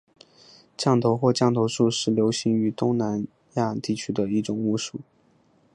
[0.75, 5.01] 降头或降头术是流行于东南亚地区的一种巫术。